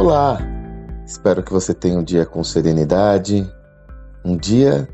Olá! 0.00 0.38
Espero 1.04 1.42
que 1.42 1.52
você 1.52 1.74
tenha 1.74 1.98
um 1.98 2.02
dia 2.02 2.24
com 2.24 2.42
serenidade, 2.42 3.46
um 4.24 4.34
dia 4.34 4.88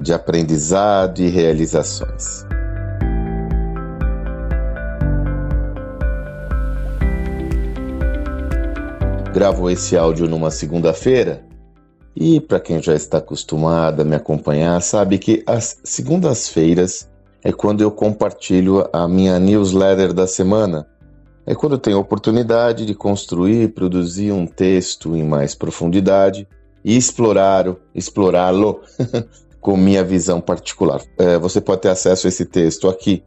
de 0.00 0.14
aprendizado 0.14 1.18
e 1.18 1.26
realizações. 1.26 2.46
Gravo 9.34 9.68
esse 9.68 9.96
áudio 9.96 10.28
numa 10.28 10.52
segunda-feira 10.52 11.44
e, 12.14 12.40
para 12.40 12.60
quem 12.60 12.80
já 12.80 12.94
está 12.94 13.18
acostumado 13.18 14.02
a 14.02 14.04
me 14.04 14.14
acompanhar, 14.14 14.80
sabe 14.80 15.18
que 15.18 15.42
as 15.44 15.80
segundas-feiras 15.82 17.10
é 17.42 17.50
quando 17.50 17.80
eu 17.80 17.90
compartilho 17.90 18.88
a 18.92 19.08
minha 19.08 19.40
newsletter 19.40 20.12
da 20.12 20.28
semana. 20.28 20.86
É 21.44 21.54
quando 21.54 21.78
tenho 21.78 21.96
a 21.96 22.00
oportunidade 22.00 22.86
de 22.86 22.94
construir 22.94 23.64
e 23.64 23.68
produzir 23.68 24.32
um 24.32 24.46
texto 24.46 25.16
em 25.16 25.24
mais 25.24 25.54
profundidade 25.54 26.46
e 26.84 26.96
explorá-lo 26.96 27.80
explorá-lo 27.94 28.80
com 29.60 29.76
minha 29.76 30.02
visão 30.02 30.40
particular. 30.40 31.00
É, 31.18 31.38
você 31.38 31.60
pode 31.60 31.82
ter 31.82 31.88
acesso 31.88 32.26
a 32.26 32.28
esse 32.28 32.44
texto 32.44 32.88
aqui 32.88 33.22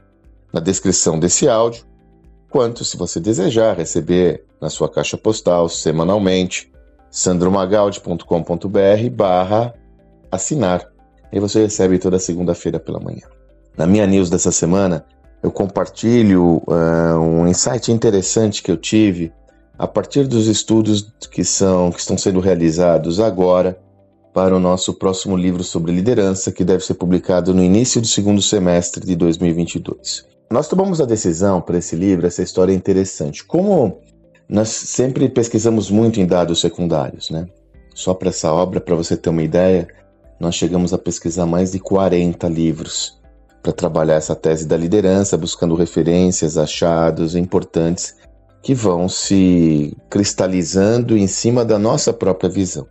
na 0.51 0.59
descrição 0.59 1.19
desse 1.19 1.47
áudio 1.47 1.85
quanto, 2.49 2.85
se 2.85 2.95
você 2.95 3.19
desejar, 3.19 3.75
receber 3.75 4.45
na 4.61 4.69
sua 4.69 4.87
caixa 4.87 5.17
postal 5.17 5.67
semanalmente 5.67 6.71
sandromagaldi.com.br 7.11 9.09
barra 9.11 9.73
assinar. 10.31 10.89
E 11.31 11.39
você 11.39 11.61
recebe 11.63 11.99
toda 11.99 12.17
segunda-feira 12.19 12.79
pela 12.79 12.99
manhã. 12.99 13.27
Na 13.77 13.85
minha 13.85 14.07
news 14.07 14.29
dessa 14.29 14.51
semana, 14.51 15.05
eu 15.43 15.51
compartilho 15.51 16.61
uh, 16.67 17.19
um 17.19 17.47
insight 17.47 17.91
interessante 17.91 18.63
que 18.63 18.71
eu 18.71 18.77
tive 18.77 19.31
a 19.77 19.87
partir 19.87 20.27
dos 20.27 20.47
estudos 20.47 21.13
que, 21.29 21.43
são, 21.43 21.91
que 21.91 21.99
estão 21.99 22.17
sendo 22.17 22.39
realizados 22.39 23.19
agora 23.19 23.77
para 24.33 24.55
o 24.55 24.59
nosso 24.59 24.93
próximo 24.93 25.37
livro 25.37 25.63
sobre 25.63 25.91
liderança, 25.91 26.51
que 26.51 26.63
deve 26.63 26.83
ser 26.83 26.95
publicado 26.95 27.53
no 27.53 27.63
início 27.63 28.01
do 28.01 28.07
segundo 28.07 28.41
semestre 28.41 29.05
de 29.05 29.15
2022. 29.15 30.25
Nós 30.51 30.67
tomamos 30.67 30.99
a 30.99 31.05
decisão 31.05 31.61
para 31.61 31.77
esse 31.77 31.95
livro, 31.95 32.27
essa 32.27 32.43
história 32.43 32.71
é 32.71 32.75
interessante. 32.75 33.45
Como 33.45 33.99
nós 34.47 34.69
sempre 34.69 35.29
pesquisamos 35.29 35.89
muito 35.89 36.19
em 36.19 36.25
dados 36.25 36.59
secundários, 36.59 37.29
né? 37.29 37.47
Só 37.93 38.13
para 38.13 38.29
essa 38.29 38.51
obra, 38.51 38.81
para 38.81 38.95
você 38.95 39.15
ter 39.15 39.29
uma 39.29 39.41
ideia, 39.41 39.87
nós 40.39 40.55
chegamos 40.55 40.93
a 40.93 40.97
pesquisar 40.97 41.45
mais 41.45 41.71
de 41.71 41.79
40 41.79 42.47
livros 42.49 43.17
para 43.65 43.73
trabalhar 43.73 44.13
essa 44.13 44.35
tese 44.35 44.67
da 44.67 44.77
liderança, 44.77 45.35
buscando 45.35 45.73
referências, 45.73 46.55
achados 46.55 47.35
importantes 47.35 48.15
que 48.61 48.75
vão 48.75 49.09
se 49.09 49.97
cristalizando 50.07 51.17
em 51.17 51.25
cima 51.25 51.65
da 51.65 51.79
nossa 51.79 52.13
própria 52.13 52.47
visão. 52.47 52.85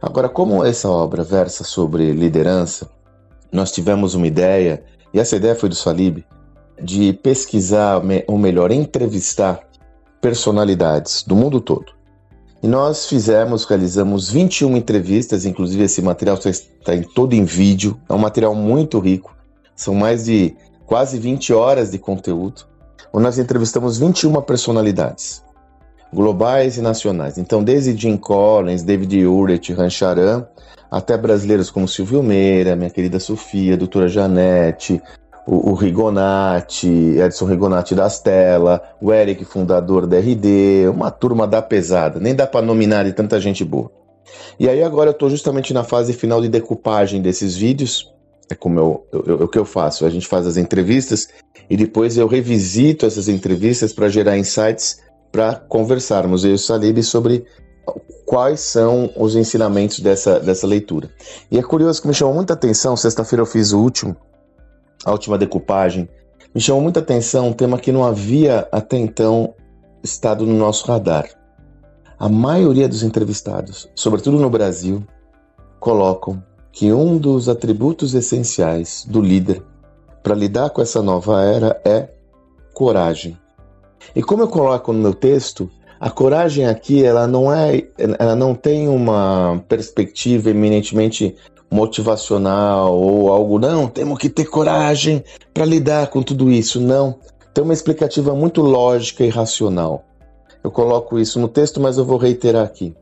Agora, 0.00 0.28
como 0.28 0.64
essa 0.64 0.88
obra 0.88 1.24
versa 1.24 1.64
sobre 1.64 2.12
liderança, 2.12 2.88
nós 3.50 3.72
tivemos 3.72 4.14
uma 4.14 4.28
ideia, 4.28 4.84
e 5.12 5.18
essa 5.18 5.34
ideia 5.34 5.56
foi 5.56 5.68
do 5.68 5.74
Salib, 5.74 6.24
de 6.80 7.12
pesquisar, 7.14 8.00
ou 8.28 8.38
melhor, 8.38 8.70
entrevistar 8.70 9.58
personalidades 10.20 11.24
do 11.24 11.34
mundo 11.34 11.60
todo. 11.60 11.86
E 12.62 12.68
nós 12.68 13.08
fizemos, 13.08 13.64
realizamos 13.64 14.30
21 14.30 14.76
entrevistas, 14.76 15.44
inclusive 15.44 15.82
esse 15.82 16.00
material 16.00 16.38
está 16.38 16.92
todo 17.12 17.34
em 17.34 17.44
vídeo, 17.44 18.00
é 18.08 18.12
um 18.12 18.18
material 18.18 18.54
muito 18.54 19.00
rico, 19.00 19.32
são 19.74 19.94
mais 19.94 20.24
de 20.24 20.56
quase 20.86 21.18
20 21.18 21.52
horas 21.52 21.90
de 21.90 21.98
conteúdo, 21.98 22.66
onde 23.12 23.24
nós 23.24 23.38
entrevistamos 23.38 23.98
21 23.98 24.40
personalidades, 24.42 25.42
globais 26.12 26.76
e 26.76 26.82
nacionais. 26.82 27.38
Então, 27.38 27.62
desde 27.62 27.96
Jim 27.96 28.16
Collins, 28.16 28.82
David 28.82 29.24
Urich, 29.26 29.72
Rancharan, 29.72 30.46
até 30.90 31.16
brasileiros 31.16 31.70
como 31.70 31.88
Silvio 31.88 32.22
Meira, 32.22 32.76
minha 32.76 32.90
querida 32.90 33.18
Sofia, 33.18 33.76
doutora 33.76 34.08
Janete, 34.08 35.00
o, 35.46 35.70
o 35.70 35.74
Rigonati, 35.74 37.16
Edson 37.18 37.46
Rigonati 37.46 37.94
da 37.94 38.06
Stella, 38.08 38.82
o 39.00 39.12
Eric, 39.12 39.44
fundador 39.44 40.06
da 40.06 40.18
RD, 40.18 40.88
uma 40.88 41.10
turma 41.10 41.46
da 41.46 41.60
pesada, 41.60 42.20
nem 42.20 42.34
dá 42.34 42.46
para 42.46 42.64
nominar 42.64 43.04
de 43.04 43.12
tanta 43.12 43.40
gente 43.40 43.64
boa. 43.64 43.90
E 44.58 44.68
aí 44.68 44.82
agora 44.82 45.10
eu 45.10 45.12
estou 45.12 45.28
justamente 45.30 45.74
na 45.74 45.82
fase 45.82 46.12
final 46.12 46.40
de 46.40 46.48
decupagem 46.48 47.20
desses 47.20 47.56
vídeos, 47.56 48.12
é 48.50 48.54
como 48.54 48.78
eu, 48.78 49.06
eu, 49.12 49.24
eu, 49.26 49.34
o 49.44 49.48
que 49.48 49.58
eu 49.58 49.64
faço, 49.64 50.04
a 50.04 50.10
gente 50.10 50.26
faz 50.26 50.46
as 50.46 50.56
entrevistas 50.56 51.28
e 51.68 51.76
depois 51.76 52.16
eu 52.16 52.26
revisito 52.26 53.06
essas 53.06 53.28
entrevistas 53.28 53.92
para 53.92 54.08
gerar 54.08 54.36
insights 54.36 55.00
para 55.30 55.54
conversarmos 55.54 56.44
eu 56.44 56.50
e 56.50 56.54
o 56.54 56.58
Salib 56.58 57.02
sobre 57.02 57.44
quais 58.26 58.60
são 58.60 59.10
os 59.16 59.34
ensinamentos 59.34 60.00
dessa, 60.00 60.38
dessa 60.38 60.66
leitura. 60.66 61.10
E 61.50 61.58
é 61.58 61.62
curioso 61.62 62.02
que 62.02 62.08
me 62.08 62.14
chamou 62.14 62.34
muita 62.34 62.52
atenção, 62.52 62.96
sexta-feira 62.96 63.42
eu 63.42 63.46
fiz 63.46 63.72
o 63.72 63.80
último, 63.80 64.16
a 65.04 65.10
última 65.10 65.38
decupagem, 65.38 66.08
me 66.54 66.60
chamou 66.60 66.82
muita 66.82 67.00
atenção 67.00 67.48
um 67.48 67.52
tema 67.52 67.78
que 67.78 67.90
não 67.90 68.04
havia 68.04 68.68
até 68.70 68.98
então 68.98 69.54
estado 70.02 70.44
no 70.46 70.54
nosso 70.54 70.86
radar. 70.86 71.28
A 72.18 72.28
maioria 72.28 72.88
dos 72.88 73.02
entrevistados, 73.02 73.88
sobretudo 73.94 74.38
no 74.38 74.50
Brasil, 74.50 75.02
colocam 75.80 76.42
que 76.72 76.92
um 76.92 77.18
dos 77.18 77.48
atributos 77.48 78.14
essenciais 78.14 79.06
do 79.08 79.20
líder 79.20 79.62
para 80.22 80.34
lidar 80.34 80.70
com 80.70 80.80
essa 80.80 81.02
nova 81.02 81.42
era 81.42 81.80
é 81.84 82.08
coragem. 82.72 83.38
E 84.16 84.22
como 84.22 84.42
eu 84.42 84.48
coloco 84.48 84.92
no 84.92 84.98
meu 84.98 85.14
texto, 85.14 85.70
a 86.00 86.10
coragem 86.10 86.66
aqui 86.66 87.04
ela 87.04 87.26
não 87.26 87.52
é, 87.52 87.86
ela 88.18 88.34
não 88.34 88.54
tem 88.54 88.88
uma 88.88 89.62
perspectiva 89.68 90.50
eminentemente 90.50 91.36
motivacional 91.70 92.98
ou 92.98 93.30
algo, 93.30 93.58
não, 93.58 93.86
temos 93.88 94.18
que 94.18 94.28
ter 94.28 94.44
coragem 94.44 95.24
para 95.54 95.64
lidar 95.64 96.08
com 96.08 96.22
tudo 96.22 96.50
isso. 96.50 96.80
Não. 96.80 97.18
Tem 97.54 97.62
uma 97.62 97.72
explicativa 97.72 98.34
muito 98.34 98.62
lógica 98.62 99.24
e 99.24 99.28
racional. 99.28 100.04
Eu 100.64 100.70
coloco 100.70 101.18
isso 101.18 101.38
no 101.38 101.48
texto, 101.48 101.80
mas 101.80 101.98
eu 101.98 102.04
vou 102.04 102.16
reiterar 102.16 102.64
aqui. 102.64 102.94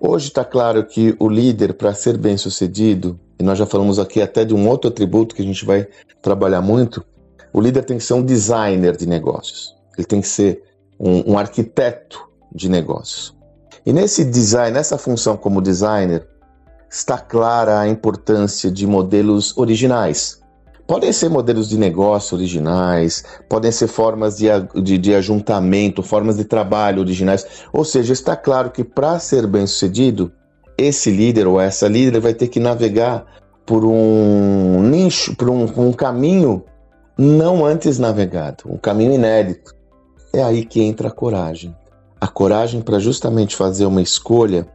Hoje 0.00 0.28
está 0.28 0.44
claro 0.44 0.84
que 0.86 1.16
o 1.18 1.28
líder, 1.28 1.74
para 1.74 1.92
ser 1.92 2.16
bem 2.16 2.36
sucedido, 2.36 3.18
e 3.38 3.42
nós 3.42 3.58
já 3.58 3.66
falamos 3.66 3.98
aqui 3.98 4.22
até 4.22 4.44
de 4.44 4.54
um 4.54 4.68
outro 4.68 4.88
atributo 4.88 5.34
que 5.34 5.42
a 5.42 5.44
gente 5.44 5.64
vai 5.64 5.88
trabalhar 6.22 6.60
muito, 6.60 7.04
o 7.52 7.60
líder 7.60 7.84
tem 7.84 7.98
que 7.98 8.04
ser 8.04 8.14
um 8.14 8.24
designer 8.24 8.96
de 8.96 9.06
negócios. 9.06 9.74
Ele 9.96 10.06
tem 10.06 10.20
que 10.20 10.28
ser 10.28 10.62
um, 11.00 11.32
um 11.32 11.38
arquiteto 11.38 12.28
de 12.54 12.68
negócios. 12.68 13.36
E 13.84 13.92
nesse 13.92 14.24
design, 14.24 14.72
nessa 14.72 14.96
função 14.96 15.36
como 15.36 15.60
designer, 15.60 16.28
está 16.88 17.18
clara 17.18 17.80
a 17.80 17.88
importância 17.88 18.70
de 18.70 18.86
modelos 18.86 19.56
originais. 19.56 20.40
Podem 20.88 21.12
ser 21.12 21.28
modelos 21.28 21.68
de 21.68 21.76
negócio 21.76 22.34
originais, 22.34 23.22
podem 23.46 23.70
ser 23.70 23.88
formas 23.88 24.38
de, 24.38 24.46
de, 24.82 24.96
de 24.96 25.14
ajuntamento, 25.14 26.02
formas 26.02 26.38
de 26.38 26.44
trabalho 26.44 27.00
originais. 27.00 27.46
Ou 27.74 27.84
seja, 27.84 28.14
está 28.14 28.34
claro 28.34 28.70
que 28.70 28.82
para 28.82 29.18
ser 29.18 29.46
bem 29.46 29.66
sucedido, 29.66 30.32
esse 30.78 31.10
líder 31.10 31.46
ou 31.46 31.60
essa 31.60 31.86
líder 31.86 32.18
vai 32.20 32.32
ter 32.32 32.48
que 32.48 32.58
navegar 32.58 33.26
por 33.66 33.84
um 33.84 34.80
nicho, 34.82 35.36
por 35.36 35.50
um, 35.50 35.64
um 35.76 35.92
caminho 35.92 36.64
não 37.18 37.66
antes 37.66 37.98
navegado, 37.98 38.64
um 38.66 38.78
caminho 38.78 39.12
inédito. 39.12 39.74
É 40.32 40.42
aí 40.42 40.64
que 40.64 40.80
entra 40.80 41.08
a 41.08 41.12
coragem. 41.12 41.76
A 42.18 42.26
coragem 42.26 42.80
para 42.80 42.98
justamente 42.98 43.54
fazer 43.54 43.84
uma 43.84 44.00
escolha 44.00 44.66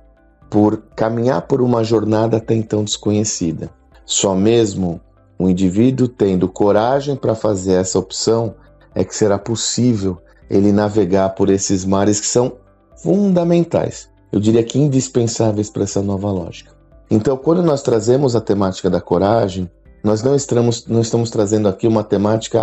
por 0.47 0.77
caminhar 0.95 1.41
por 1.47 1.59
uma 1.59 1.83
jornada 1.83 2.37
até 2.37 2.53
então 2.53 2.83
desconhecida. 2.83 3.71
Só 4.05 4.35
mesmo 4.35 5.01
o 5.43 5.49
indivíduo 5.49 6.07
tendo 6.07 6.47
coragem 6.47 7.15
para 7.15 7.35
fazer 7.35 7.73
essa 7.73 7.99
opção 7.99 8.55
é 8.95 9.03
que 9.03 9.15
será 9.15 9.37
possível 9.37 10.17
ele 10.49 10.71
navegar 10.71 11.29
por 11.29 11.49
esses 11.49 11.85
mares 11.85 12.19
que 12.19 12.27
são 12.27 12.53
fundamentais, 12.97 14.09
eu 14.31 14.39
diria 14.39 14.63
que 14.63 14.79
indispensáveis 14.79 15.69
para 15.69 15.83
essa 15.83 16.01
nova 16.01 16.31
lógica. 16.31 16.71
Então, 17.09 17.35
quando 17.37 17.61
nós 17.61 17.81
trazemos 17.81 18.35
a 18.35 18.41
temática 18.41 18.89
da 18.89 19.01
coragem, 19.01 19.69
nós 20.03 20.23
não 20.23 20.35
estamos, 20.35 20.87
não 20.87 21.01
estamos 21.01 21.29
trazendo 21.29 21.67
aqui 21.67 21.87
uma 21.87 22.03
temática 22.03 22.59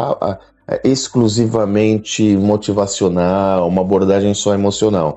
exclusivamente 0.85 2.37
motivacional, 2.37 3.69
uma 3.69 3.83
abordagem 3.83 4.35
só 4.35 4.55
emocional 4.55 5.17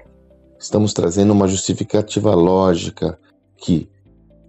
estamos 0.63 0.93
trazendo 0.93 1.33
uma 1.33 1.47
justificativa 1.47 2.33
lógica 2.33 3.19
que 3.57 3.89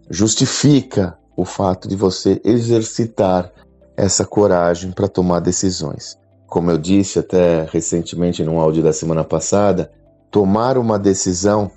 justifica 0.09 1.19
o 1.37 1.45
fato 1.45 1.89
de 1.89 1.97
você 1.97 2.41
exercitar 2.45 3.51
essa 3.97 4.25
coragem 4.25 4.93
para 4.93 5.09
tomar 5.09 5.41
decisões. 5.41 6.19
Como 6.47 6.71
eu 6.71 6.79
disse 6.79 7.19
até 7.19 7.67
recentemente 7.71 8.45
no 8.45 8.61
áudio 8.61 8.83
da 8.83 8.93
semana 8.93 9.25
passada, 9.25 9.91
tomar 10.31 10.79
uma 10.79 10.99
decisão, 10.99 11.71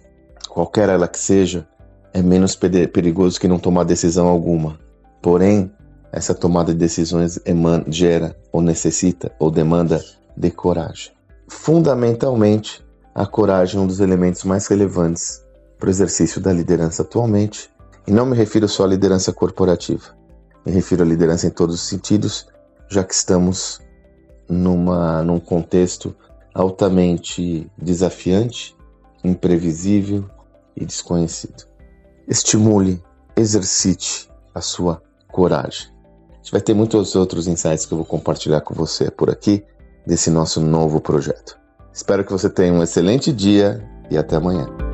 qualquer 0.50 0.90
ela 0.90 1.08
que 1.08 1.20
seja, 1.20 1.68
é 2.14 2.22
menos 2.22 2.56
perigoso 2.56 3.40
que 3.40 3.48
não 3.48 3.60
tomar 3.60 3.84
decisão 3.84 4.28
alguma. 4.28 4.80
Porém, 5.22 5.72
essa 6.12 6.34
tomada 6.34 6.74
de 6.74 6.80
decisões 6.80 7.40
gera 7.88 8.36
ou 8.52 8.62
necessita 8.62 9.32
ou 9.40 9.52
demanda 9.52 10.04
de 10.36 10.52
coragem. 10.52 11.12
Fundamentalmente, 11.48 12.86
a 13.14 13.26
coragem 13.26 13.80
é 13.80 13.84
um 13.84 13.88
dos 13.88 14.00
elementos 14.00 14.44
mais 14.44 14.68
relevantes 14.68 15.44
para 15.80 15.88
o 15.88 15.90
exercício 15.90 16.42
da 16.42 16.52
liderança 16.52 17.02
atualmente. 17.02 17.70
E 18.08 18.12
não 18.12 18.26
me 18.26 18.36
refiro 18.36 18.68
só 18.70 18.86
à 18.86 18.88
liderança 18.88 19.34
corporativa, 19.34 20.16
me 20.66 20.72
refiro 20.72 21.04
à 21.04 21.06
liderança 21.06 21.46
em 21.46 21.50
todos 21.50 21.76
os 21.76 21.82
sentidos, 21.82 22.48
já 22.90 23.04
que 23.04 23.14
estamos 23.14 23.82
numa, 24.50 25.22
num 25.24 25.40
contexto 25.40 26.16
altamente 26.54 27.70
desafiante, 27.78 28.76
imprevisível 29.24 30.26
e 30.76 30.86
desconhecido. 30.86 31.68
Estimule, 32.28 33.04
exercite 33.36 34.30
a 34.56 34.62
sua 34.62 35.02
coragem. 35.32 35.90
A 36.32 36.36
gente 36.38 36.52
vai 36.52 36.62
ter 36.62 36.74
muitos 36.74 37.16
outros 37.16 37.46
insights 37.46 37.86
que 37.86 37.94
eu 37.94 37.98
vou 37.98 38.06
compartilhar 38.06 38.62
com 38.62 38.74
você 38.74 39.12
por 39.12 39.30
aqui 39.30 39.64
desse 40.06 40.30
nosso 40.30 40.62
novo 40.62 41.02
projeto. 41.02 41.60
Espero 41.94 42.24
que 42.24 42.32
você 42.32 42.50
tenha 42.50 42.74
um 42.74 42.82
excelente 42.82 43.34
dia 43.34 43.86
e 44.10 44.18
até 44.18 44.38
amanhã. 44.38 44.87